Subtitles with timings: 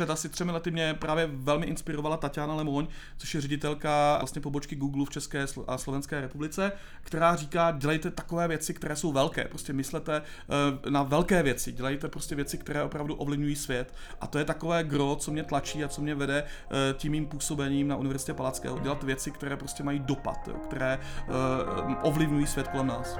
[0.00, 4.76] před asi třemi lety mě právě velmi inspirovala Tatiana Lemoň, což je ředitelka vlastně pobočky
[4.76, 9.72] Google v České a Slovenské republice, která říká, dělejte takové věci, které jsou velké, prostě
[9.72, 13.94] myslete uh, na velké věci, dělejte prostě věci, které opravdu ovlivňují svět.
[14.20, 17.26] A to je takové gro, co mě tlačí a co mě vede uh, tím mým
[17.26, 18.78] působením na Univerzitě Palackého.
[18.78, 20.98] Dělat věci, které prostě mají dopad, které
[21.28, 23.16] uh, ovlivňují svět kolem nás.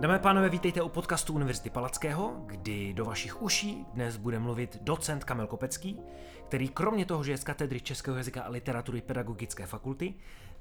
[0.00, 4.78] Dámy a pánové, vítejte u podcastu Univerzity Palackého, kdy do vašich uší dnes bude mluvit
[4.80, 6.00] docent Kamil Kopecký,
[6.48, 10.14] který kromě toho, že je z katedry Českého jazyka a literatury Pedagogické fakulty,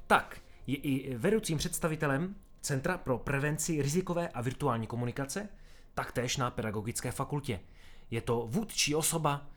[0.07, 0.37] tak
[0.67, 5.49] je i vedoucím představitelem Centra pro prevenci rizikové a virtuální komunikace,
[5.93, 7.59] taktéž na Pedagogické fakultě.
[8.11, 9.47] Je to vůdčí osoba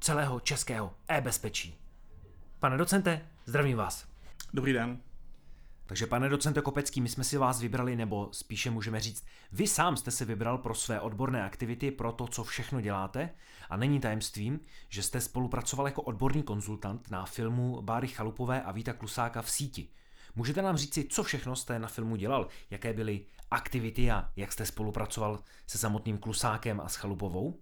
[0.00, 1.78] celého českého e-bezpečí.
[2.58, 4.08] Pane docente, zdravím vás.
[4.54, 5.07] Dobrý den.
[5.88, 9.96] Takže pane docente Kopecký, my jsme si vás vybrali, nebo spíše můžeme říct, vy sám
[9.96, 13.30] jste si vybral pro své odborné aktivity, pro to, co všechno děláte
[13.70, 18.92] a není tajemstvím, že jste spolupracoval jako odborný konzultant na filmu Báry Chalupové a Víta
[18.92, 19.88] Klusáka v síti.
[20.36, 24.66] Můžete nám říci, co všechno jste na filmu dělal, jaké byly aktivity a jak jste
[24.66, 27.60] spolupracoval se samotným Klusákem a s Chalupovou?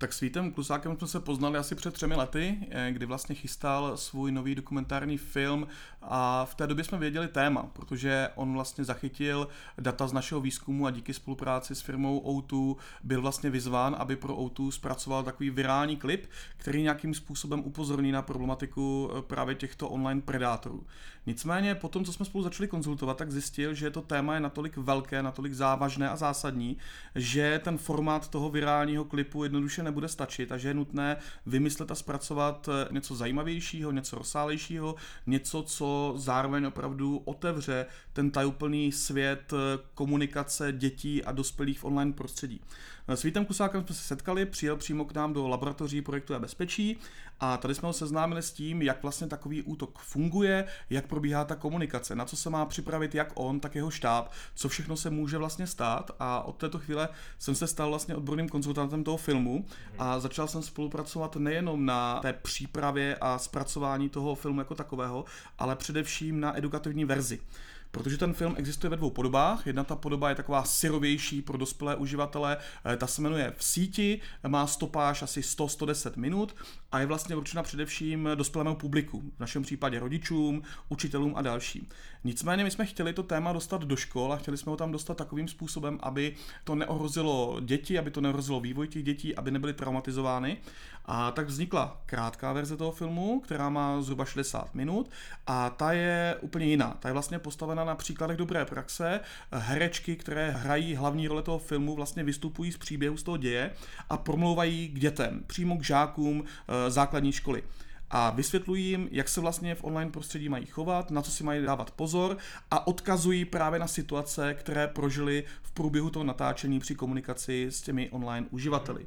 [0.00, 3.96] Tak s Vítem Klusákem jsme se poznali asi před třemi lety, eh, kdy vlastně chystal
[3.96, 5.66] svůj nový dokumentární film
[6.02, 10.86] a v té době jsme věděli téma, protože on vlastně zachytil data z našeho výzkumu
[10.86, 15.96] a díky spolupráci s firmou O2 byl vlastně vyzván, aby pro O2 zpracoval takový virální
[15.96, 20.86] klip, který nějakým způsobem upozorní na problematiku eh, právě těchto online predátorů.
[21.26, 24.76] Nicméně po tom, co jsme spolu začali konzultovat, tak zjistil, že to téma je natolik
[24.76, 26.76] velké, natolik závažné a zásadní,
[27.14, 31.94] že ten formát toho virálního klipu jednoduše nebude stačit a že je nutné vymyslet a
[31.94, 34.94] zpracovat eh, něco zajímavějšího, něco rozsálejšího,
[35.26, 42.12] něco, co zároveň opravdu otevře ten tajuplný svět eh, komunikace dětí a dospělých v online
[42.12, 42.60] prostředí.
[43.08, 46.98] S Vítem Kusákem jsme se setkali, přijel přímo k nám do laboratoří projektu a bezpečí
[47.40, 51.56] a tady jsme ho seznámili s tím, jak vlastně takový útok funguje, jak probíhá ta
[51.56, 55.38] komunikace, na co se má připravit jak on, tak jeho štáb, co všechno se může
[55.38, 56.10] vlastně stát.
[56.20, 57.08] A od této chvíle
[57.38, 59.66] jsem se stal vlastně odborným konzultantem toho filmu
[59.98, 65.24] a začal jsem spolupracovat nejenom na té přípravě a zpracování toho filmu jako takového,
[65.58, 67.40] ale především na edukativní verzi
[67.90, 69.66] protože ten film existuje ve dvou podobách.
[69.66, 72.56] Jedna ta podoba je taková syrovější pro dospělé uživatele,
[72.92, 76.56] eh, ta se jmenuje V síti, má stopáž asi 100-110 minut
[76.92, 81.88] a je vlastně určena především dospělému publiku, v našem případě rodičům, učitelům a dalším.
[82.24, 85.16] Nicméně my jsme chtěli to téma dostat do škol a chtěli jsme ho tam dostat
[85.16, 86.34] takovým způsobem, aby
[86.64, 90.56] to neohrozilo děti, aby to neohrozilo vývoj těch dětí, aby nebyly traumatizovány.
[91.04, 95.10] A tak vznikla krátká verze toho filmu, která má zhruba 60 minut
[95.46, 96.96] a ta je úplně jiná.
[97.00, 97.38] Ta je vlastně
[97.78, 99.20] postavena na příkladech dobré praxe.
[99.52, 103.70] Herečky, které hrají hlavní role toho filmu, vlastně vystupují z příběhu z toho děje
[104.10, 107.62] a promlouvají k dětem, přímo k žákům eh, základní školy
[108.10, 111.64] a vysvětlují jim, jak se vlastně v online prostředí mají chovat, na co si mají
[111.64, 112.36] dávat pozor
[112.70, 118.10] a odkazují právě na situace, které prožili v průběhu toho natáčení při komunikaci s těmi
[118.10, 119.06] online uživateli.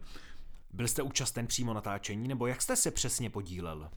[0.74, 3.90] Byl jste účasten přímo natáčení, nebo jak jste se přesně podílel?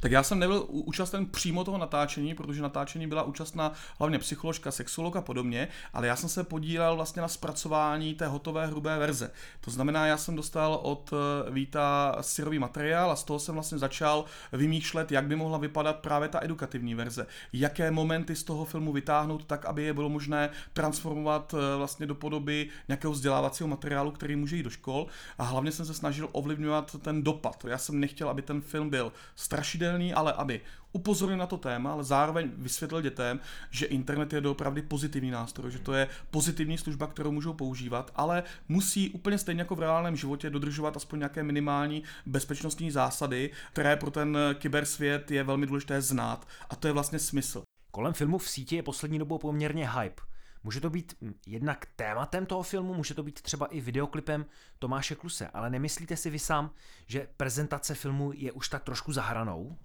[0.00, 5.16] Tak já jsem nebyl účasten přímo toho natáčení, protože natáčení byla účastná hlavně psycholožka, sexolog
[5.16, 9.30] a podobně, ale já jsem se podílel vlastně na zpracování té hotové hrubé verze.
[9.60, 13.78] To znamená, já jsem dostal od eh, Víta syrový materiál a z toho jsem vlastně
[13.78, 17.26] začal vymýšlet, jak by mohla vypadat právě ta edukativní verze.
[17.52, 22.14] Jaké momenty z toho filmu vytáhnout tak, aby je bylo možné transformovat eh, vlastně do
[22.14, 25.06] podoby nějakého vzdělávacího materiálu, který může jít do škol.
[25.38, 27.64] A hlavně jsem se snažil ovlivňovat ten dopad.
[27.68, 30.60] Já jsem nechtěl, aby ten film byl strašný strašidelný, ale aby
[30.92, 35.78] upozornil na to téma, ale zároveň vysvětlil dětem, že internet je doopravdy pozitivní nástroj, že
[35.78, 40.50] to je pozitivní služba, kterou můžou používat, ale musí úplně stejně jako v reálném životě
[40.50, 46.48] dodržovat aspoň nějaké minimální bezpečnostní zásady, které pro ten kybersvět je velmi důležité znát.
[46.70, 47.62] A to je vlastně smysl.
[47.90, 50.29] Kolem filmu v síti je poslední dobou poměrně hype.
[50.64, 54.46] Může to být hm, jednak tématem toho filmu, může to být třeba i videoklipem
[54.78, 56.70] Tomáše Kluse, ale nemyslíte si vy sám,
[57.06, 59.76] že prezentace filmu je už tak trošku zahranou?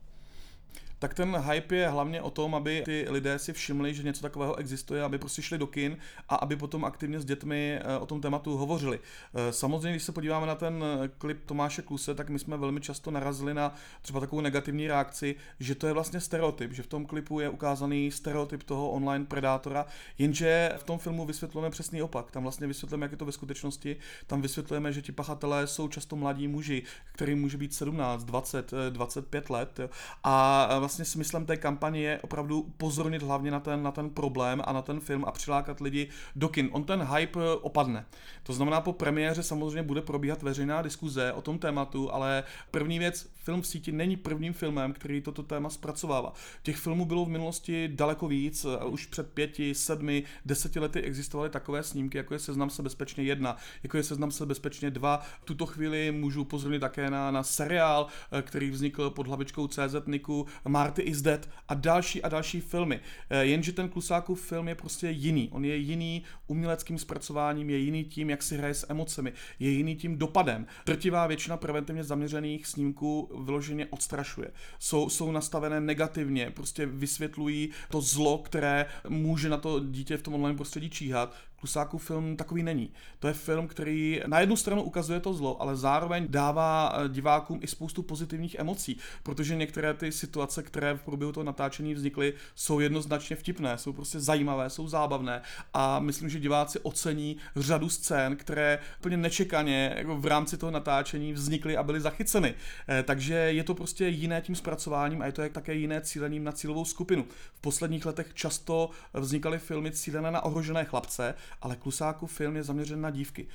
[1.00, 4.56] Tak ten hype je hlavně o tom, aby ty lidé si všimli, že něco takového
[4.56, 5.98] existuje, aby prostě šli do kin
[6.30, 9.00] a aby potom aktivně s dětmi eh, o tom tématu hovořili.
[9.34, 12.82] Eh, samozřejmě, když se podíváme na ten eh, klip Tomáše Kluse, tak my jsme velmi
[12.82, 17.06] často narazili na třeba takovou negativní reakci, že to je vlastně stereotyp, že v tom
[17.06, 19.86] klipu je ukázaný stereotyp toho online predátora,
[20.18, 22.32] jenže v tom filmu vysvětlujeme přesný opak.
[22.32, 23.98] Tam vlastně vysvětlujeme, jak je to ve skutečnosti.
[24.28, 26.84] Tam vysvětlujeme, že ti pachatelé jsou často mladí muži,
[27.14, 29.80] kterým může být 17, 20, 25 let.
[30.24, 34.74] A vlastně smyslem té kampaně je opravdu upozornit hlavně na ten, na ten problém a
[34.74, 36.70] na ten film a přilákat lidi do kin.
[36.72, 38.06] On ten hype opadne.
[38.44, 43.35] To znamená, po premiéře samozřejmě bude probíhat veřejná diskuze o tom tématu, ale první věc,
[43.46, 46.34] film v síti není prvním filmem, který toto téma zpracovává.
[46.64, 51.84] Těch filmů bylo v minulosti daleko víc, už před pěti, sedmi, deseti lety existovaly takové
[51.84, 55.18] snímky, jako je Seznam se bezpečně jedna, jako je Seznam se bezpečně dva.
[55.42, 58.08] V tuto chvíli můžu upozornit také na, na seriál,
[58.42, 63.00] který vznikl pod hlavičkou CZ Niku, Marty is Dead a další a další filmy.
[63.42, 65.50] Jenže ten Klusákův film je prostě jiný.
[65.52, 69.96] On je jiný uměleckým zpracováním, je jiný tím, jak si hraje s emocemi, je jiný
[69.96, 70.68] tím dopadem.
[70.86, 74.52] Drtivá většina preventivně zaměřených snímků vyloženě odstrašuje.
[74.80, 80.34] Jsou, jsou nastavené negativně, prostě vysvětlují to zlo, které může na to dítě v tom
[80.34, 82.90] online prostředí číhat, Klusákův film takový není.
[83.20, 87.60] To je film, který na jednu stranu ukazuje to zlo, ale zároveň dává eh, divákům
[87.64, 92.80] i spoustu pozitivních emocí, protože některé ty situace, které v průběhu toho natáčení vznikly, jsou
[92.80, 95.42] jednoznačně vtipné, jsou prostě zajímavé, jsou zábavné
[95.74, 101.34] a myslím, že diváci ocení řadu scén, které úplně nečekaně jako v rámci toho natáčení
[101.34, 102.54] vznikly a byly zachyceny.
[102.90, 106.52] Eh, takže je to prostě jiné tím zpracováním a je to také jiné cílením na
[106.52, 107.26] cílovou skupinu.
[107.54, 113.02] V posledních letech často vznikaly filmy cílené na ohrožené chlapce ale Klusákův film je zaměřen
[113.02, 113.48] na dívky.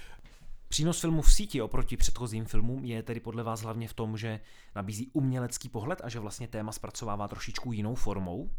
[0.69, 4.41] Přínos filmu v síti oproti předchozím filmům je tedy podle vás hlavně v tom, že
[4.77, 8.51] nabízí umělecký pohled a že vlastně téma zpracovává trošičku jinou formou?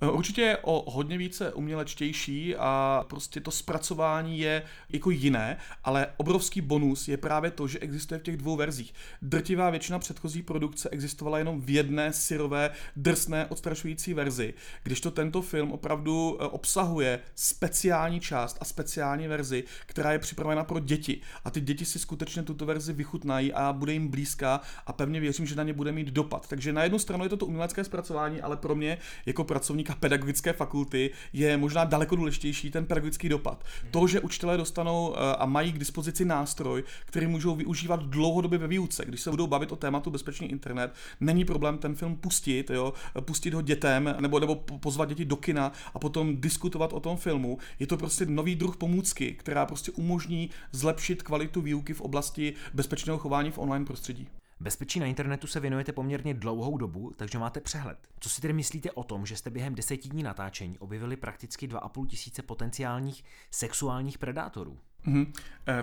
[0.00, 6.06] Eh, určitě je o hodně více umělečtější a prostě to zpracování je jako jiné, ale
[6.16, 8.94] obrovský bonus je právě to, že existuje v těch dvou verzích.
[9.22, 15.42] Drtivá většina předchozí produkce existovala jenom v jedné syrové, drsné, odstrašující verzi, když to tento
[15.42, 21.20] film opravdu eh, obsahuje speciální část a speciální verzi, která je připravena pro děti.
[21.44, 25.46] A ty děti si skutečně tuto verzi vychutnají a bude jim blízká a pevně věřím,
[25.46, 26.48] že na ně bude mít dopad.
[26.48, 29.94] Takže na jednu stranu je to to umělecké zpracování, ale pro mě jako pracovník pracovníka
[30.00, 33.64] pedagogické fakulty je možná daleko důležitější ten pedagogický dopad.
[33.90, 38.68] To, že učitelé dostanou eh, a mají k dispozici nástroj, který můžou využívat dlouhodobě ve
[38.68, 39.04] výuce.
[39.06, 43.54] Když se budou bavit o tématu bezpečný internet, není problém ten film pustit, jo, pustit
[43.54, 47.58] ho dětem nebo, nebo pozvat děti do kina a potom diskutovat o tom filmu.
[47.78, 53.18] Je to prostě nový druh pomůcky, která prostě umožní zlepšit kvalitu výuky v oblasti bezpečného
[53.18, 54.28] chování v online prostředí.
[54.60, 57.98] Bezpečí na internetu se věnujete poměrně dlouhou dobu, takže máte přehled.
[58.20, 62.06] Co si tedy myslíte o tom, že jste během deseti dní natáčení objevili prakticky 2,5
[62.06, 64.78] tisíce potenciálních sexuálních predátorů?
[65.06, 65.32] Mm-hmm.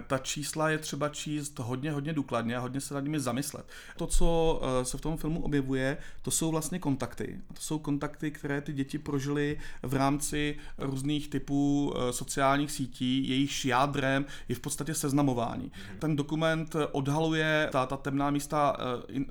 [0.07, 3.65] Ta čísla je třeba číst hodně, hodně důkladně a hodně se nad nimi zamyslet.
[3.97, 7.39] To, co eh, se v tom filmu objevuje, to jsou vlastně kontakty.
[7.53, 13.65] To jsou kontakty, které ty děti prožily v rámci různých typů eh, sociálních sítí, jejichž
[13.65, 15.65] jádrem je v podstatě seznamování.
[15.65, 15.99] Mm-hmm.
[15.99, 18.77] Ten dokument odhaluje ta, ta temná místa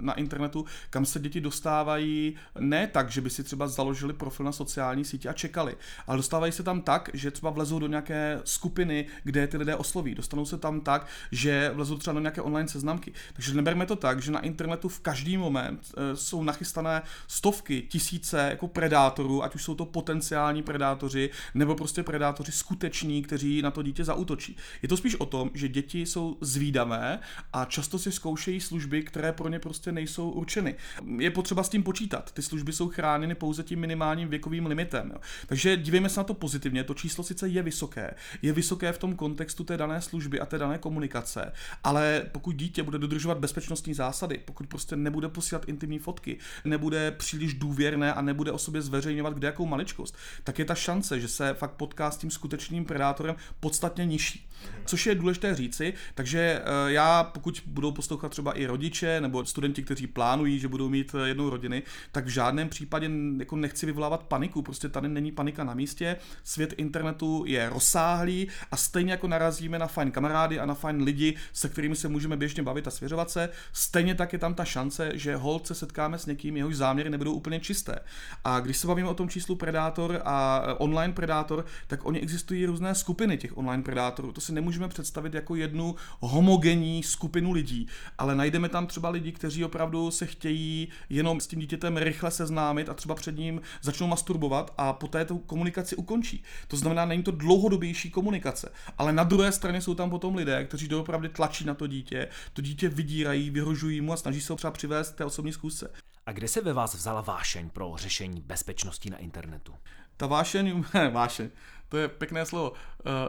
[0.01, 4.53] na internetu, kam se děti dostávají ne tak, že by si třeba založili profil na
[4.53, 5.77] sociální síti a čekali,
[6.07, 10.15] ale dostávají se tam tak, že třeba vlezou do nějaké skupiny, kde ty lidé osloví.
[10.15, 13.13] Dostanou se tam tak, že vlezou třeba do nějaké online seznamky.
[13.33, 18.49] Takže neberme to tak, že na internetu v každý moment e, jsou nachystané stovky, tisíce
[18.51, 23.83] jako predátorů, ať už jsou to potenciální predátoři, nebo prostě predátoři skuteční, kteří na to
[23.83, 24.57] dítě zautočí.
[24.83, 27.19] Je to spíš o tom, že děti jsou zvídavé
[27.53, 30.75] a často si zkoušejí služby, které pro ně prostě nejsou určeny.
[31.19, 32.33] Je potřeba s tím počítat.
[32.33, 35.11] Ty služby jsou chráněny pouze tím minimálním věkovým limitem.
[35.15, 35.21] Jo.
[35.47, 36.85] Takže dívejme se na to pozitivně.
[36.85, 38.15] To číslo sice je vysoké.
[38.43, 41.53] Je vysoké v tom kontextu té dané služby a té dané komunikace,
[41.85, 47.55] ale pokud dítě bude dodržovat bezpečnostní zásady, pokud prostě nebude posílat intimní fotky, nebude příliš
[47.55, 51.55] důvěrné a nebude o sobě zveřejňovat kde jakou maličkost, tak je ta šance, že se
[51.55, 54.49] fakt potká s tím skutečným predátorem podstatně nižší.
[54.85, 59.83] Což je důležité říci, takže eh, já, pokud budou poslouchat třeba i rodiče nebo studenti,
[59.83, 64.23] kteří plánují, že budou mít eh, jednou rodiny, tak v žádném případě jako nechci vyvolávat
[64.23, 69.65] paniku, prostě tady není panika na místě, svět internetu je rozsáhlý a stejně jako narazí
[69.65, 72.91] narazíme na fajn kamarády a na fajn lidi, se kterými se můžeme běžně bavit a
[72.91, 73.49] svěřovat se.
[73.73, 77.33] Stejně tak je tam ta šance, že hold se setkáme s někým, jehož záměry nebudou
[77.33, 77.99] úplně čisté.
[78.45, 82.95] A když se bavíme o tom číslu Predátor a online Predátor, tak oni existují různé
[82.95, 84.33] skupiny těch online predátorů.
[84.33, 87.87] To si nemůžeme představit jako jednu homogenní skupinu lidí,
[88.19, 92.89] ale najdeme tam třeba lidi, kteří opravdu se chtějí jenom s tím dítětem rychle seznámit
[92.89, 96.43] a třeba před ním začnou masturbovat a poté tu komunikaci ukončí.
[96.69, 100.89] To znamená, není to dlouhodobější komunikace, ale na druhé straně jsou tam potom lidé, kteří
[100.89, 104.71] doopravdy tlačí na to dítě, to dítě vydírají, vyhrožují mu a snaží se ho třeba
[104.71, 105.91] přivést k té osobní zkusce.
[106.27, 109.75] A kde se ve vás vzala vášeň pro řešení bezpečnosti na internetu?
[110.17, 111.49] Ta vášeň, vášeň,
[111.89, 112.73] to je pěkné slovo.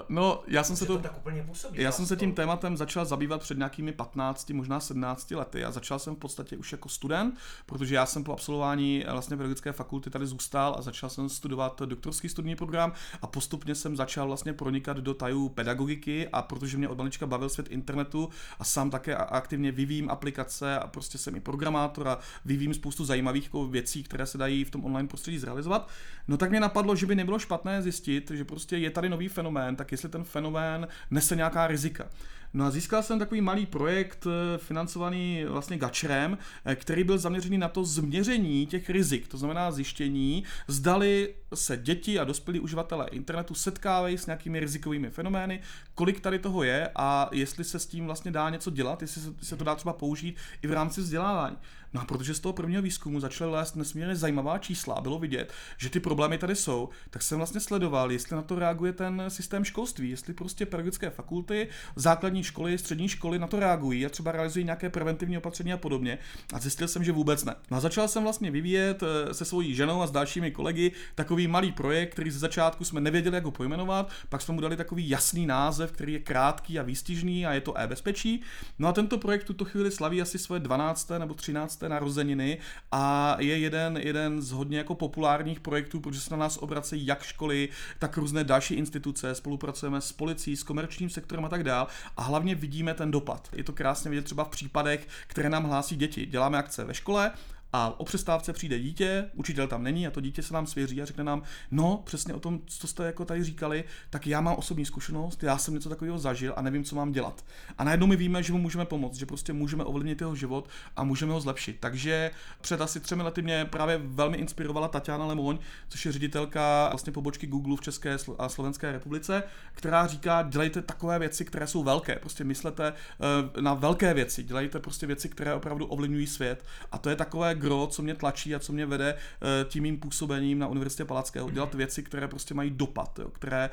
[0.09, 3.05] No, já jsem se to, to tak úplně působí, já jsem se tím tématem začal
[3.05, 7.37] zabývat před nějakými 15, možná 17 lety a začal jsem v podstatě už jako student,
[7.65, 11.81] protože já jsem po absolvování eh, vlastně pedagogické fakulty tady zůstal a začal jsem studovat
[11.85, 16.89] doktorský studijní program a postupně jsem začal vlastně pronikat do tajů pedagogiky a protože mě
[16.89, 18.29] od malička bavil svět internetu
[18.59, 23.43] a sám také aktivně vyvím aplikace a prostě jsem i programátor a vyvím spoustu zajímavých
[23.43, 25.89] jako věcí, které se dají v tom online prostředí zrealizovat,
[26.27, 29.64] no tak mě napadlo, že by nebylo špatné zjistit, že prostě je tady nový fenomén,
[29.75, 32.07] tak jestli ten fenomén nese nějaká rizika.
[32.55, 37.57] No a získal jsem takový malý projekt eh, financovaný vlastně Gačrem, eh, který byl zaměřený
[37.57, 43.53] na to změření těch rizik, to znamená zjištění, zdali se děti a dospělí uživatelé internetu
[43.53, 45.61] setkávají s nějakými rizikovými fenomény,
[45.95, 49.57] kolik tady toho je a jestli se s tím vlastně dá něco dělat, jestli se
[49.57, 51.57] to dá třeba použít i v rámci vzdělávání.
[51.95, 55.89] No a protože z toho prvního výzkumu začaly lézt nesmírně zajímavá čísla bylo vidět, že
[55.89, 60.09] ty problémy tady jsou, tak jsem vlastně sledoval, jestli na to reaguje ten systém školství,
[60.09, 64.89] jestli prostě pedagogické fakulty, základní školy, střední školy na to reagují a třeba realizují nějaké
[64.89, 66.17] preventivní opatření a podobně.
[66.53, 67.55] A zjistil jsem, že vůbec ne.
[67.71, 71.47] No a začal jsem vlastně vyvíjet eh, se svojí ženou a s dalšími kolegy takový
[71.47, 75.09] malý projekt, který ze začátku jsme nevěděli, jak ho pojmenovat, pak jsme mu dali takový
[75.09, 78.41] jasný název, který je krátký a výstižný a je to e-bezpečí.
[78.79, 81.11] No a tento projekt tuto chvíli slaví asi svoje 12.
[81.17, 82.57] nebo 13 narozeniny
[82.91, 87.23] a je jeden, jeden z hodně jako populárních projektů, protože se na nás obracejí jak
[87.23, 91.87] školy, tak různé další instituce, spolupracujeme s policií, s komerčním sektorem a tak dál
[92.17, 93.49] a hlavně vidíme ten dopad.
[93.53, 96.25] Je to krásně vidět třeba v případech, které nám hlásí děti.
[96.25, 97.31] Děláme akce ve škole,
[97.75, 101.05] a o přestávce přijde dítě, učitel tam není a to dítě se nám svěří a
[101.05, 101.41] řekne nám,
[101.71, 105.57] no přesně o tom, co jste jako tady říkali, tak já mám osobní zkušenost, já
[105.57, 107.45] jsem něco takového zažil a nevím, co mám dělat.
[107.77, 111.03] A najednou my víme, že mu můžeme pomoct, že prostě můžeme ovlivnit jeho život a
[111.03, 111.77] můžeme ho zlepšit.
[111.79, 117.13] Takže před asi třemi lety mě právě velmi inspirovala Tatiana Lemoň, což je ředitelka vlastně
[117.13, 122.15] pobočky Google v České a Slovenské republice, která říká, dělejte takové věci, které jsou velké.
[122.15, 126.65] Prostě myslete eh, na velké věci, dělejte prostě věci, které opravdu ovlivňují svět.
[126.91, 129.99] A to je takové gro, co mě tlačí a co mě vede eh, tím mým
[129.99, 131.49] působením na Univerzitě Palackého.
[131.49, 133.69] Dělat věci, které prostě mají dopad, jo, které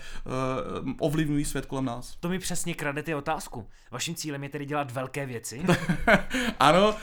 [0.84, 2.16] uh, ovlivňují svět kolem nás.
[2.20, 3.66] To mi přesně krade ty otázku.
[3.90, 5.62] Vaším cílem je tedy dělat velké věci?
[6.60, 6.94] ano,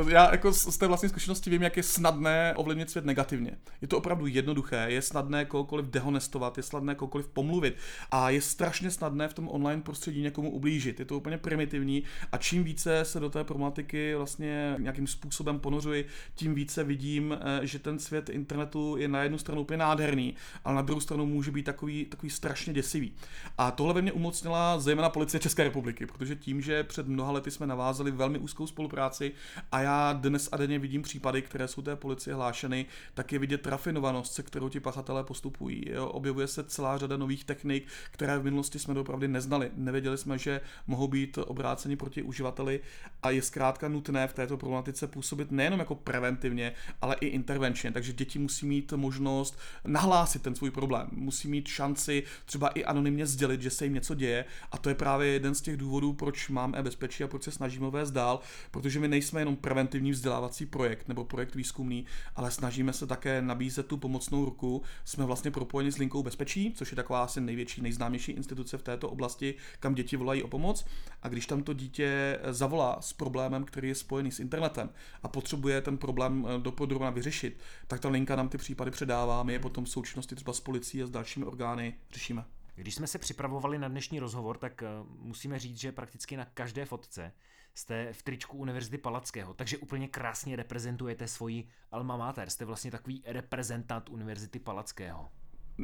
[0.00, 3.50] uh, já jako z té vlastní zkušenosti vím, jak je snadné ovlivnit svět negativně.
[3.80, 7.76] Je to opravdu jednoduché, je snadné kohokoliv dehonestovat, je snadné kohokoliv pomluvit
[8.10, 10.98] a je strašně snadné v tom online prostředí někomu ublížit.
[10.98, 12.02] Je to úplně primitivní
[12.32, 17.66] a čím více se do té problematiky vlastně nějakým způsobem ponořuji, tím více vidím, eh,
[17.66, 21.50] že ten svět internetu je na jednu stranu úplně nádherný, ale na druhou stranu může
[21.50, 23.14] být takový, takový strašně děsivý.
[23.58, 27.50] A tohle ve mně umocnila zejména policie České republiky, protože tím, že před mnoha lety
[27.50, 29.32] jsme navázali velmi úzkou spolupráci
[29.72, 33.66] a já dnes a denně vidím případy, které jsou té policie hlášeny, tak je vidět
[33.66, 35.84] rafinovanost, se kterou ti pachatelé postupují.
[35.98, 39.70] Objevuje se celá řada nových technik, které v minulosti jsme opravdu neznali.
[39.76, 42.80] Nevěděli jsme, že mohou být obráceni proti uživateli
[43.22, 47.92] a je zkrátka nutné v této problematice působit nejenom jako preventivně, ale i intervenčně.
[47.92, 51.08] Takže děti musí mít možnost nahlásit ten svůj problém.
[51.12, 54.44] Musí mít šanci třeba i anonymně sdělit, že se jim něco děje.
[54.72, 57.90] A to je právě jeden z těch důvodů, proč mám e-bezpečí a proč se snažíme
[57.90, 58.40] vést dál,
[58.70, 62.06] protože my nejsme jenom preventivní vzdělávací projekt nebo projekt výzkumný,
[62.36, 64.82] ale snažíme se také nabízet tu pomocnou ruku.
[65.04, 69.10] Jsme vlastně propojeni s linkou bezpečí, což je taková asi největší, nejznámější instituce v této
[69.10, 70.84] oblasti, kam děti volají o pomoc.
[71.22, 74.90] A když tam to dítě zavolá s problémem, který je spojený s internetem
[75.22, 79.52] a potřebuje ten problém eh, dopodrobna vyřešit, tak ta linka nám ty případy předává, my
[79.52, 82.44] je potom v součinnosti třeba s policií a s dalšími orgány řešíme.
[82.74, 84.86] Když jsme se připravovali na dnešní rozhovor, tak eh,
[85.18, 87.32] musíme říct, že prakticky na každé fotce
[87.74, 92.50] jste v tričku Univerzity Palackého, takže úplně krásně reprezentujete svoji alma mater.
[92.50, 95.28] Jste vlastně takový reprezentant Univerzity Palackého.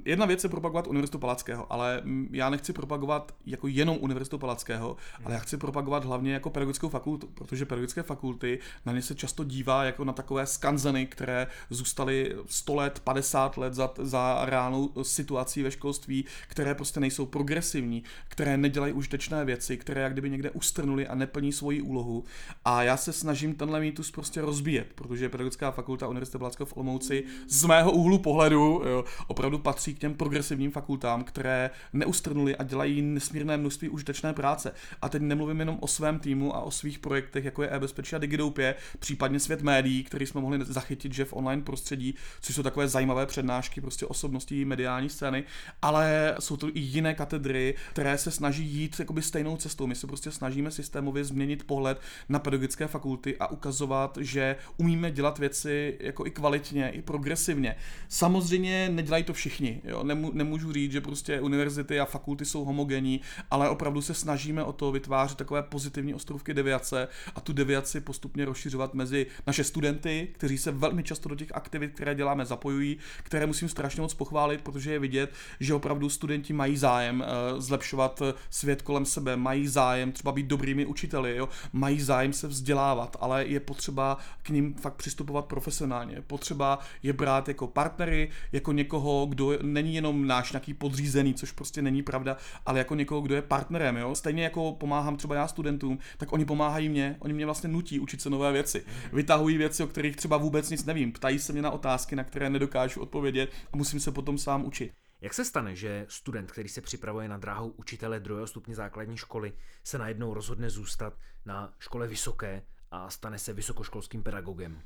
[0.05, 5.35] Jedna věc je propagovat Univerzitu Palackého, ale já nechci propagovat jako jenom Univerzitu Palackého, ale
[5.35, 9.85] já chci propagovat hlavně jako pedagogickou fakultu, protože pedagogické fakulty na ně se často dívá
[9.85, 15.71] jako na takové skanzeny, které zůstaly 100 let, 50 let za, za reálnou situací ve
[15.71, 21.15] školství, které prostě nejsou progresivní, které nedělají užitečné věci, které jak kdyby někde ustrnuli a
[21.15, 22.25] neplní svoji úlohu.
[22.65, 27.25] A já se snažím tenhle mýtus prostě rozbíjet, protože pedagogická fakulta Univerzity Palackého v Olomouci
[27.49, 32.63] z mého úhlu pohledu jo, opravdu patří patří k těm progresivním fakultám, které neustrnuly a
[32.63, 34.73] dělají nesmírné množství užitečné práce.
[35.03, 38.19] A teď nemluvím jenom o svém týmu a o svých projektech, jako je e-bezpečí a
[38.19, 42.89] Digidoupě, případně svět médií, který jsme mohli zachytit, že v online prostředí, což jsou takové
[42.89, 45.45] zajímavé přednášky prostě osobností mediální scény,
[45.83, 49.87] ale jsou to i jiné katedry, které se snaží jít jakoby stejnou cestou.
[49.87, 55.39] My se prostě snažíme systémově změnit pohled na pedagogické fakulty a ukazovat, že umíme dělat
[55.39, 57.77] věci jako i kvalitně, i progresivně.
[58.09, 59.68] Samozřejmě nedělají to všichni.
[59.85, 60.05] Jo?
[60.05, 63.21] Nemů, nemůžu říct, že prostě univerzity a fakulty jsou homogenní,
[63.51, 68.45] ale opravdu se snažíme o to vytvářet takové pozitivní ostrovky deviace a tu deviaci postupně
[68.45, 73.47] rozšiřovat mezi naše studenty, kteří se velmi často do těch aktivit, které děláme, zapojují, které
[73.47, 78.83] musím strašně moc pochválit, protože je vidět, že opravdu studenti mají zájem uh, zlepšovat svět
[78.83, 81.49] kolem sebe, mají zájem třeba být dobrými učiteli, jo?
[81.73, 86.23] mají zájem se vzdělávat, ale je potřeba k ním fakt přistupovat profesionálně.
[86.27, 91.83] Potřeba je brát jako partnery, jako někoho, kdo není jenom náš nějaký podřízený, což prostě
[91.83, 92.37] není pravda,
[92.67, 94.15] ale jako někoho, kdo je partnerem, jo.
[94.15, 98.23] Stejně jako pomáhám třeba já studentům, tak oni pomáhají mě, oni mě vlastně nutí učit
[98.23, 98.85] se nové věci.
[99.13, 102.51] Vytahují věci, o kterých třeba vůbec nic nevím, ptají se mě na otázky, na které
[102.51, 104.93] nedokážu odpovědět a musím se potom sám učit.
[105.21, 109.53] Jak se stane, že student, který se připravuje na dráhu učitele druhého stupně základní školy,
[109.85, 111.15] se najednou rozhodne zůstat
[111.47, 114.83] na škole vysoké a stane se vysokoškolským pedagogem?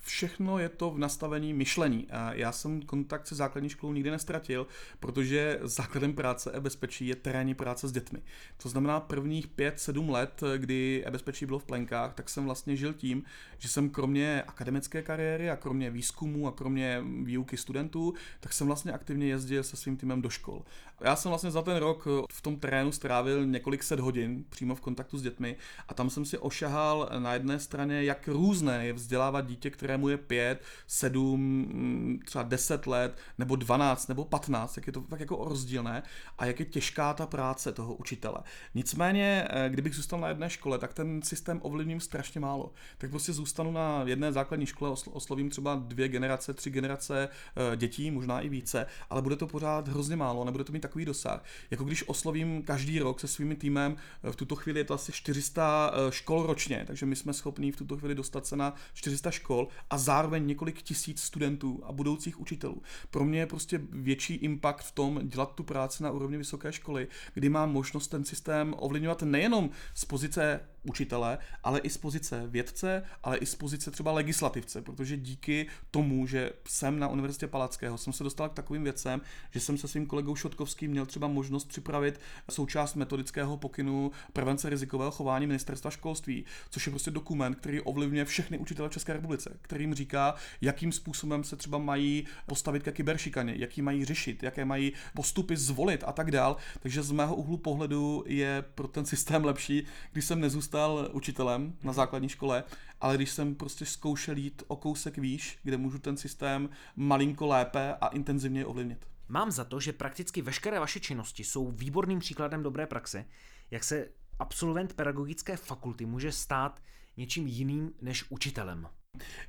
[0.00, 2.08] Všechno je to v nastavení myšlení.
[2.32, 4.66] Já jsem kontakt se základní školou nikdy nestratil,
[5.00, 8.22] protože základem práce e-bezpečí je terénní práce s dětmi.
[8.62, 13.22] To znamená prvních 5-7 let, kdy e-bezpečí bylo v plenkách, tak jsem vlastně žil tím,
[13.58, 18.92] že jsem kromě akademické kariéry a kromě výzkumu a kromě výuky studentů, tak jsem vlastně
[18.92, 20.62] aktivně jezdil se svým týmem do škol.
[21.00, 24.80] Já jsem vlastně za ten rok v tom terénu strávil několik set hodin přímo v
[24.80, 25.56] kontaktu s dětmi
[25.88, 30.16] a tam jsem si ošahal na jedné straně, jak různé je vzdělávat dítě, kterému je
[30.16, 36.02] 5, 7, třeba 10 let, nebo 12, nebo 15, jak je to tak jako rozdílné
[36.38, 38.38] a jak je těžká ta práce toho učitele.
[38.74, 42.72] Nicméně, eh, kdybych zůstal na jedné škole, tak ten systém ovlivním strašně málo.
[42.98, 47.28] Tak prostě zůstanu na jedné základní škole, oslovím třeba dvě generace, tři generace
[47.72, 51.04] eh, dětí, možná i více, ale bude to pořád hrozně málo, nebude to mít takový
[51.04, 51.44] dosah.
[51.70, 55.12] Jako když oslovím každý rok se svými týmem, eh, v tuto chvíli je to asi
[55.12, 59.68] 400 škol ročně, takže my jsme schopni v tuto chvíli dostat se na 400 škol
[59.90, 62.82] a zároveň několik tisíc studentů a budoucích učitelů.
[63.10, 67.08] Pro mě je prostě větší impact v tom dělat tu práci na úrovni vysoké školy,
[67.34, 73.02] kdy mám možnost ten systém ovlivňovat nejenom z pozice učitele, ale i z pozice vědce,
[73.22, 78.12] ale i z pozice třeba legislativce, protože díky tomu, že jsem na Univerzitě Palackého, jsem
[78.12, 82.20] se dostal k takovým věcem, že jsem se svým kolegou Šotkovským měl třeba možnost připravit
[82.50, 88.58] součást metodického pokynu prevence rizikového chování ministerstva školství, což je prostě dokument, který ovlivňuje všechny
[88.58, 89.25] učitele v České republice,
[89.62, 94.92] kterým říká, jakým způsobem se třeba mají postavit ke kyberšikaně, jaký mají řešit, jaké mají
[95.14, 96.56] postupy zvolit a tak dál.
[96.80, 101.76] Takže z mého úhlu pohledu je pro ten systém lepší, když jsem nezůstal stal učitelem
[101.82, 102.64] na základní škole,
[103.00, 107.94] ale když jsem prostě zkoušel jít o kousek výš, kde můžu ten systém malinko lépe
[108.00, 109.06] a intenzivně ovlivnit.
[109.28, 113.24] Mám za to, že prakticky veškeré vaše činnosti jsou výborným příkladem dobré praxe,
[113.70, 114.08] jak se
[114.38, 116.82] absolvent pedagogické fakulty může stát
[117.16, 118.88] něčím jiným než učitelem.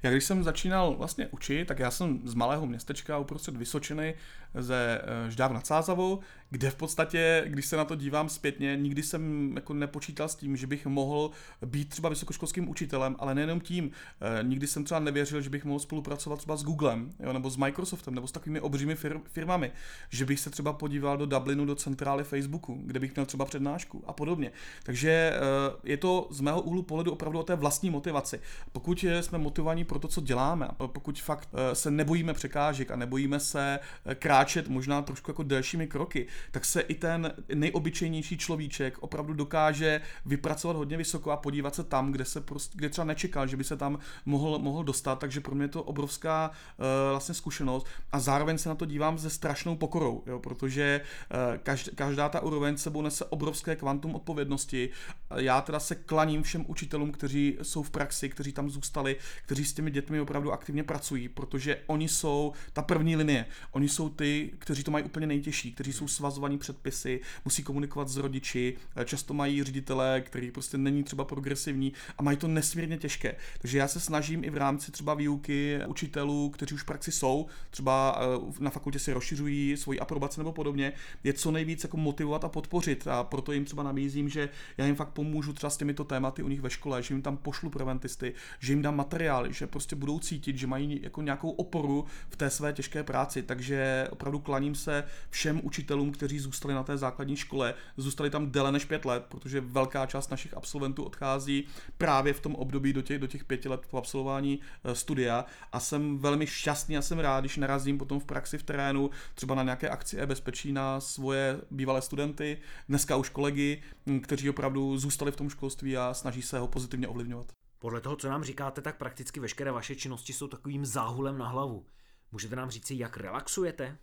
[0.03, 4.15] Já když jsem začínal vlastně učit, tak já jsem z malého městečka uprostřed Vysočiny
[4.55, 9.03] ze eh, Ždáv nad Sázavou, kde v podstatě, když se na to dívám zpětně, nikdy
[9.03, 11.31] jsem jako nepočítal s tím, že bych mohl
[11.65, 13.91] být třeba vysokoškolským učitelem, ale nejenom tím.
[14.21, 17.57] Eh, nikdy jsem třeba nevěřil, že bych mohl spolupracovat třeba s Googlem, jo, nebo s
[17.57, 19.71] Microsoftem, nebo s takovými obřími fir- firmami,
[20.09, 24.03] že bych se třeba podíval do Dublinu, do centrály Facebooku, kde bych měl třeba přednášku
[24.07, 24.51] a podobně.
[24.83, 25.39] Takže eh,
[25.83, 28.39] je to z mého úhlu pohledu opravdu o té vlastní motivaci.
[28.71, 33.79] Pokud jsme motivovaní pro to, co děláme, pokud fakt se nebojíme překážek a nebojíme se
[34.15, 40.01] kráčet kráčet možná trošku jako delšími kroky, tak se i ten nejobyčejnější človíček opravdu dokáže
[40.25, 43.63] vypracovat hodně vysoko a podívat se tam, kde se prostě, kde třeba nečekal, že by
[43.63, 48.19] se tam mohl, mohl dostat, takže pro mě je to obrovská uh, vlastně zkušenost a
[48.19, 52.77] zároveň se na to dívám se strašnou pokorou, jo, protože uh, každá, každá ta úroveň
[52.77, 54.89] sebou nese obrovské kvantum odpovědnosti.
[55.35, 59.73] Já teda se klaním všem učitelům, kteří jsou v praxi, kteří tam zůstali, kteří s
[59.73, 63.45] těmi dětmi opravdu aktivně pracují, protože oni jsou ta první linie.
[63.71, 68.17] Oni jsou ty, kteří to mají úplně nejtěžší, kteří jsou svazovaní předpisy, musí komunikovat s
[68.17, 73.35] rodiči, často mají ředitele, který prostě není třeba progresivní a mají to nesmírně těžké.
[73.57, 77.47] Takže já se snažím i v rámci třeba výuky učitelů, kteří už v praxi jsou,
[77.69, 82.43] třeba eh, na fakultě si rozšiřují svoji aprobaci nebo podobně, je co nejvíc jako motivovat
[82.43, 86.03] a podpořit a proto jim třeba nabízím, že já jim fakt pomůžu třeba s těmito
[86.03, 89.67] tématy u nich ve škole, že jim tam pošlu preventisty, že jim dám materiály, že
[89.67, 93.43] prostě budou cítit, že mají jako nějakou oporu v té své těžké práci.
[93.43, 98.71] Takže opravdu klaním se všem učitelům, kteří zůstali na té základní škole, zůstali tam déle
[98.71, 103.19] než pět let, protože velká část našich absolventů odchází právě v tom období do těch,
[103.19, 107.39] do těch pěti let po absolvování eh, studia a jsem velmi šťastný a jsem rád,
[107.39, 112.01] když narazím potom v praxi v terénu, třeba na nějaké akci e-bezpečí na svoje bývalé
[112.01, 112.57] studenty,
[112.89, 117.07] dneska už kolegy, hm, kteří opravdu zůstali v tom školství a snaží se ho pozitivně
[117.07, 117.47] ovlivňovat.
[117.79, 121.85] Podle toho, co nám říkáte, tak prakticky veškeré vaše činnosti jsou takovým záhulem na hlavu.
[122.31, 123.97] Můžete nám říci, jak relaxujete?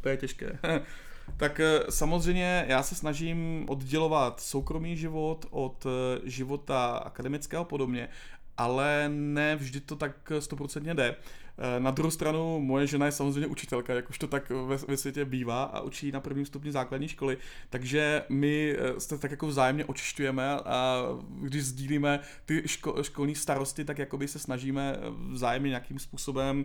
[0.00, 0.58] to je těžké.
[1.36, 8.08] tak eh, samozřejmě já se snažím oddělovat soukromý život od eh, života akademického podobně,
[8.56, 11.16] ale ne vždy to tak stoprocentně jde.
[11.58, 14.96] Eh, na druhou stranu, moje žena je samozřejmě učitelka, jak už to tak ve, ve
[14.96, 17.38] světě bývá a učí na prvním stupni základní školy,
[17.70, 21.02] takže my se tak jako vzájemně očišťujeme a
[21.40, 24.98] když sdílíme ty ško, školní starosti, tak jakoby se snažíme
[25.30, 26.64] vzájemně nějakým způsobem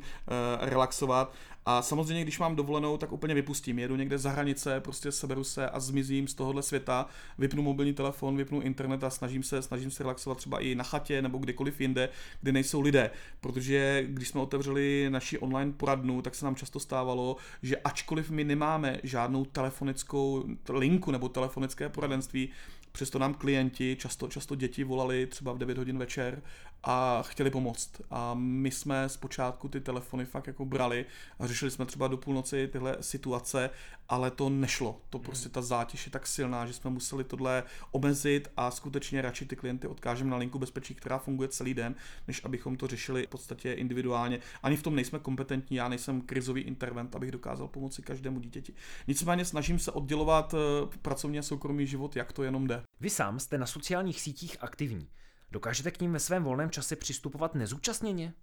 [0.59, 1.33] relaxovat
[1.71, 3.79] a samozřejmě, když mám dovolenou, tak úplně vypustím.
[3.79, 7.05] Jedu někde za hranice, prostě seberu se a zmizím z tohohle světa,
[7.37, 11.21] vypnu mobilní telefon, vypnu internet a snažím se, snažím se relaxovat třeba i na chatě
[11.21, 12.09] nebo kdekoliv jinde,
[12.41, 13.11] kde nejsou lidé.
[13.41, 18.43] Protože když jsme otevřeli naši online poradnu, tak se nám často stávalo, že ačkoliv my
[18.43, 22.49] nemáme žádnou telefonickou linku nebo telefonické poradenství,
[22.91, 26.41] Přesto nám klienti, často, často děti volali třeba v 9 hodin večer
[26.83, 28.01] a chtěli pomoct.
[28.09, 31.05] A my jsme zpočátku ty telefony fakt jako brali
[31.39, 33.69] a řešili jsme třeba do půlnoci tyhle situace,
[34.09, 35.01] ale to nešlo.
[35.09, 35.25] To hmm.
[35.25, 39.55] prostě ta zátěž je tak silná, že jsme museli tohle omezit a skutečně radši ty
[39.55, 41.95] klienty odkážeme na linku bezpečí, která funguje celý den,
[42.27, 44.39] než abychom to řešili v podstatě individuálně.
[44.63, 48.73] Ani v tom nejsme kompetentní, já nejsem krizový intervent, abych dokázal pomoci každému dítěti.
[49.07, 52.83] Nicméně snažím se oddělovat eh, pracovní a soukromý život, jak to jenom jde.
[52.99, 55.07] Vy sám jste na sociálních sítích aktivní.
[55.51, 58.33] Dokážete k ním ve svém volném čase přistupovat nezúčastněně?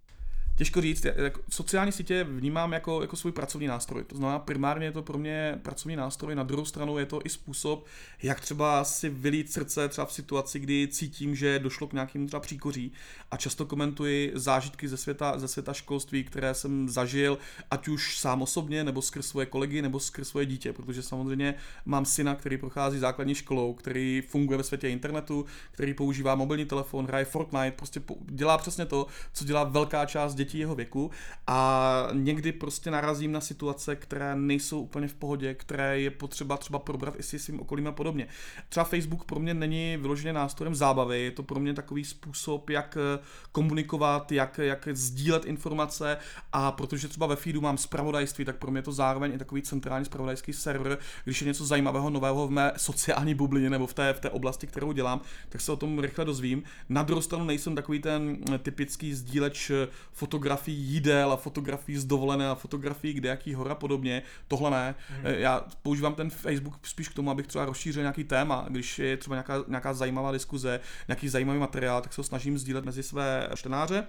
[0.57, 4.03] Těžko říct, jako sociální sítě vnímám jako, jako svůj pracovní nástroj.
[4.03, 7.29] To znamená, primárně je to pro mě pracovní nástroj, na druhou stranu je to i
[7.29, 7.85] způsob,
[8.23, 12.39] jak třeba si vylít srdce třeba v situaci, kdy cítím, že došlo k nějakému třeba
[12.39, 12.91] příkoří.
[13.31, 17.37] A často komentuji zážitky ze světa, ze světa školství, které jsem zažil,
[17.71, 22.05] ať už sám osobně, nebo skrz svoje kolegy, nebo skrz svoje dítě, protože samozřejmě mám
[22.05, 27.25] syna, který prochází základní školou, který funguje ve světě internetu, který používá mobilní telefon, hraje
[27.25, 31.11] Fortnite, prostě dělá přesně to, co dělá velká část dětí dětí jeho věku
[31.47, 36.79] a někdy prostě narazím na situace, které nejsou úplně v pohodě, které je potřeba třeba
[36.79, 38.27] probrat i si svým okolím a podobně.
[38.69, 42.97] Třeba Facebook pro mě není vyloženě nástrojem zábavy, je to pro mě takový způsob, jak
[42.97, 43.19] eh,
[43.51, 46.17] komunikovat, jak, jak sdílet informace
[46.53, 49.61] a protože třeba ve feedu mám zpravodajství, tak pro mě je to zároveň i takový
[49.61, 54.13] centrální zpravodajský server, když je něco zajímavého nového v mé sociální bublině nebo v té,
[54.13, 56.63] v té oblasti, kterou dělám, tak se o tom rychle dozvím.
[56.89, 59.71] Na druhou stranu nejsem takový ten typický sdíleč
[60.11, 64.21] fotografií fotografií jídel a fotografií z dovolené a fotografií kde jaký hora podobně.
[64.47, 64.95] Tohle ne.
[65.09, 65.25] Mm.
[65.25, 68.65] Já používám ten Facebook spíš k tomu, abych třeba rozšířil nějaký téma.
[68.69, 72.85] Když je třeba nějaká, nějaká zajímavá diskuze, nějaký zajímavý materiál, tak se ho snažím sdílet
[72.85, 74.03] mezi své čtenáře.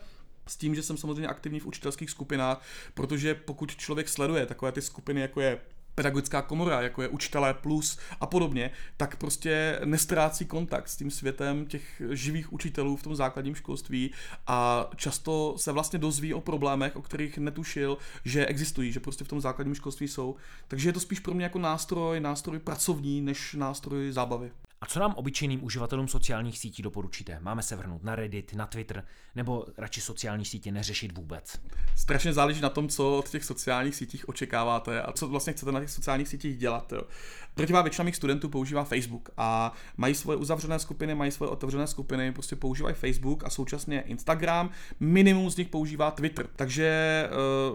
[0.47, 2.63] S tím, že jsem samozřejmě aktivní v učitelských skupinách,
[2.95, 5.59] protože pokud člověk sleduje takové ty skupiny, jako je
[5.99, 11.67] pedagogická komora, jako je učitelé plus a podobně, tak prostě nestrácí kontakt s tím světem
[11.67, 14.11] těch živých učitelů v tom základním školství
[14.47, 19.29] a často se vlastně dozví o problémech, o kterých netušil, že existují, že prostě v
[19.29, 20.37] tom základním školství jsou.
[20.69, 24.51] Takže je to spíš pro mě jako nástroj, nástroj pracovní, než nástroj zábavy.
[24.81, 27.39] A co nám obyčejným uživatelům sociálních sítí doporučíte?
[27.41, 31.61] Máme se vrhnout na Reddit, na Twitter, nebo radši sociální sítě neřešit vůbec?
[31.97, 35.81] Strašně záleží na tom, co od těch sociálních sítích očekáváte a co vlastně chcete na
[35.81, 36.93] těch sociálních sítích dělat.
[36.93, 37.03] Jo.
[37.59, 42.33] Drtivá většina mých studentů používá Facebook a mají svoje uzavřené skupiny, mají svoje otevřené skupiny,
[42.33, 44.71] prostě používají Facebook a současně Instagram.
[45.01, 46.47] Minimum z nich používá Twitter.
[46.57, 47.29] Takže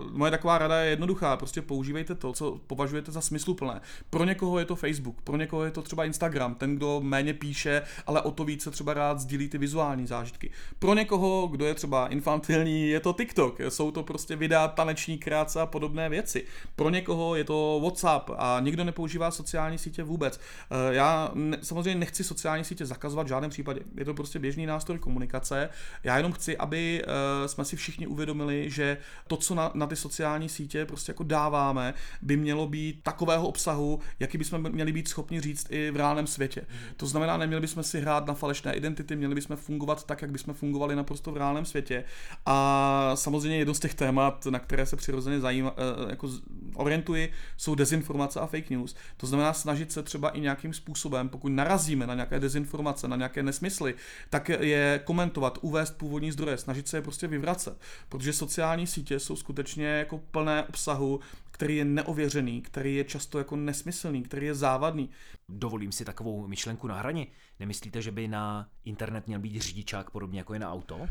[0.06, 3.82] uh, moje taková rada je jednoduchá, prostě používejte to, co považujete za smysluplné.
[4.10, 6.56] Pro někoho je to Facebook, pro někoho je to třeba Instagram.
[6.56, 10.52] Ten, kdo méně píše, ale o to více třeba rád sdílí ty vizuální zážitky.
[10.80, 15.62] Pro někoho, kdo je třeba infantilní, je to TikTok, jsou to prostě videa taneční krátce
[15.62, 16.46] a podobné věci.
[16.76, 20.39] Pro někoho je to WhatsApp a nikdo nepoužívá sociální sítě vůbec.
[20.71, 23.81] Eh, já ne, samozřejmě nechci sociální sítě zakazovat v žádném případě.
[23.97, 25.69] Je to prostě běžný nástroj komunikace.
[26.03, 29.95] Já jenom chci, aby uh, jsme si všichni uvědomili, že to, co na, na ty
[29.95, 35.41] sociální sítě prostě jako dáváme, by mělo být takového obsahu, jaký bychom měli být schopni
[35.41, 36.62] říct i v reálném světě.
[36.62, 36.93] Mm.
[36.97, 40.53] To znamená, neměli bychom si hrát na falešné identity, měli bychom fungovat tak, jak bychom
[40.53, 42.03] fungovali naprosto v reálném světě.
[42.45, 46.29] A samozřejmě jedno z těch témat, na které se přirozeně zajímá, uh, jako
[46.75, 48.95] orientuji, jsou dezinformace a fake news.
[49.17, 53.43] To znamená snažit se třeba i nějakým způsobem, pokud narazíme na nějaké dezinformace, na nějaké
[53.43, 53.95] nesmysly,
[54.30, 57.78] tak je komentovat, uvést původní zdroje, snažit se je prostě vyvracet.
[58.10, 61.19] Protože sociální sítě jsou skutečně jako plné obsahu,
[61.52, 65.10] který je neověřený, který je často jako nesmyslný, který je závadný.
[65.49, 67.28] Dovolím si takovou myšlenku na hraně.
[67.60, 71.08] Nemyslíte, že by na internet měl být řidičák podobně jako je na auto?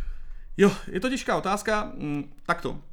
[0.57, 1.93] Jo, je to těžká otázka.
[1.97, 2.92] Mm, takto.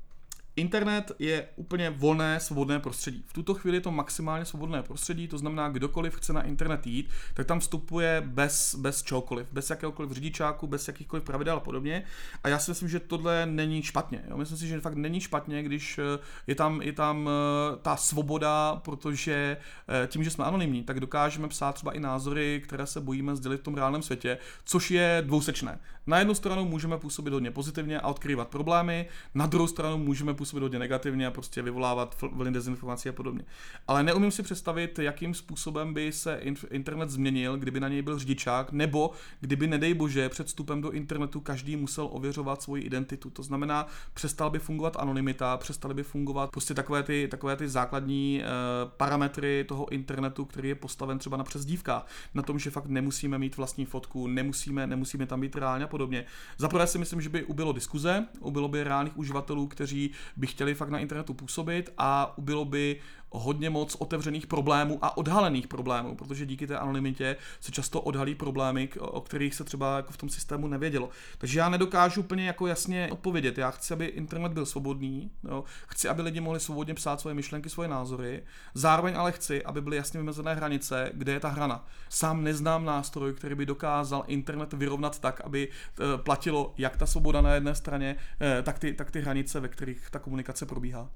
[0.60, 3.24] Internet je úplně volné, svobodné prostředí.
[3.28, 7.10] V tuto chvíli je to maximálně svobodné prostředí, to znamená, kdokoliv chce na internet jít,
[7.34, 12.04] tak tam vstupuje bez, bez čehokoliv, bez jakéhokoliv řidičáku, bez jakýchkoliv pravidel a podobně.
[12.43, 14.24] A já si myslím, že tohle není špatně.
[14.30, 14.38] Jo?
[14.38, 18.76] Myslím si, že fakt není špatně, když eh, je tam, je tam eh, ta svoboda,
[18.76, 19.58] protože
[20.04, 23.58] eh, tím, že jsme anonymní, tak dokážeme psát třeba i názory, které se bojíme sdělit
[23.58, 25.80] v tom reálném světě, což je dvousečné.
[26.08, 30.48] Na jednu stranu můžeme působit hodně pozitivně a odkrývat problémy, na druhou stranu můžeme působit
[30.53, 33.43] hodně negativně a prostě vyvolávat vlny dezinformací a podobně.
[33.88, 38.71] Ale neumím si představit, jakým způsobem by se internet změnil, kdyby na něj byl řidičák,
[38.71, 43.29] nebo kdyby, nedej bože, před vstupem do internetu každý musel ověřovat svoji identitu.
[43.29, 48.41] To znamená, přestal by fungovat anonymita, přestaly by fungovat prostě takové ty, takové ty základní
[48.41, 53.38] uh, parametry toho internetu, který je postaven třeba na přezdívkách, na tom, že fakt nemusíme
[53.38, 56.25] mít vlastní fotku, nemusíme, nemusíme tam být reálně a podobně.
[56.57, 60.75] Za prvé si myslím, že by ubylo diskuze, ubylo by reálných uživatelů, kteří by chtěli
[60.75, 62.99] fakt na internetu působit a ubylo by
[63.32, 68.89] hodně moc otevřených problémů a odhalených problémů, protože díky té anonymitě se často odhalí problémy,
[69.00, 71.10] o kterých se třeba jako v tom systému nevědělo.
[71.38, 73.58] Takže já nedokážu úplně jako jasně odpovědět.
[73.58, 75.63] Já chci, aby internet byl svobodný, jo?
[75.88, 79.98] chci, aby lidi mohli svobodně psát svoje myšlenky, svoje názory, zároveň ale chci, aby byly
[79.98, 81.86] jasně vymezené hranice, kde je ta hrana.
[82.10, 87.42] Sám neznám nástroj, který by dokázal internet vyrovnat tak, aby e, platilo jak ta svoboda
[87.42, 91.10] na jedné straně, e, tak ty, tak ty hranice, ve kterých ta komunikace probíhá.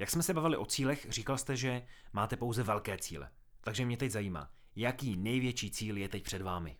[0.00, 1.82] Jak jsme se bavili o cílech, říkal jste, že
[2.12, 3.30] máte pouze velké cíle.
[3.60, 6.76] Takže mě teď zajímá, jaký největší cíl je teď před vámi?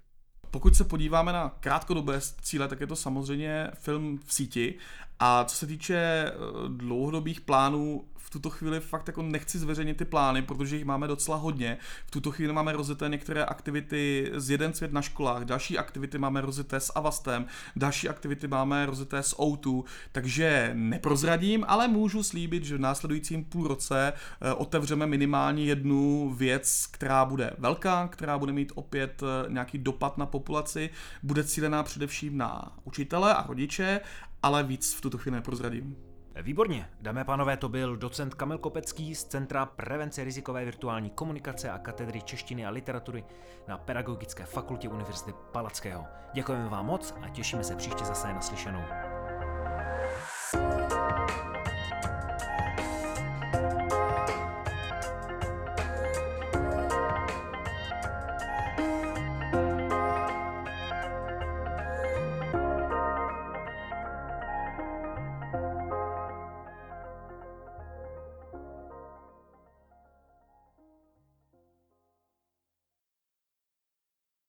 [0.51, 4.75] Pokud se podíváme na krátkodobé cíle, tak je to samozřejmě film v síti.
[5.19, 6.33] A co se týče eh,
[6.69, 11.37] dlouhodobých plánů, v tuto chvíli fakt jako nechci zveřejnit ty plány, protože jich máme docela
[11.37, 11.79] hodně.
[12.07, 16.41] V tuto chvíli máme rozjeté některé aktivity z jeden svět na školách, další aktivity máme
[16.41, 22.77] rozjeté s Avastem, další aktivity máme rozjeté s O2, takže neprozradím, ale můžu slíbit, že
[22.77, 28.73] v následujícím půl roce eh, otevřeme minimálně jednu věc, která bude velká, která bude mít
[28.75, 30.90] opět eh, nějaký dopad na populaci,
[31.22, 34.00] bude cílená především na učitele a rodiče,
[34.42, 35.96] ale víc v tuto chvíli neprozradím.
[36.42, 41.70] Výborně, dámy a pánové, to byl docent Kamil Kopecký z Centra prevence rizikové virtuální komunikace
[41.70, 43.24] a katedry češtiny a literatury
[43.68, 46.05] na Pedagogické fakultě Univerzity Palackého.
[46.35, 48.83] Děkujeme vám moc a těšíme se příště zase naslyšenou.